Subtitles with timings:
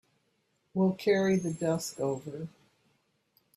[0.73, 2.47] We'll carry the desk over.